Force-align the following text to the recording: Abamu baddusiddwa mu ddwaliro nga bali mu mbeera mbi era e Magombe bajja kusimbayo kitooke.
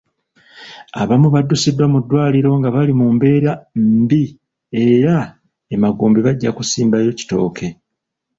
Abamu 1.01 1.27
baddusiddwa 1.33 1.85
mu 1.93 1.99
ddwaliro 2.03 2.49
nga 2.59 2.69
bali 2.75 2.93
mu 2.99 3.07
mbeera 3.15 3.51
mbi 4.03 4.23
era 4.87 5.15
e 5.73 5.75
Magombe 5.81 6.19
bajja 6.27 6.49
kusimbayo 6.57 7.09
kitooke. 7.17 7.67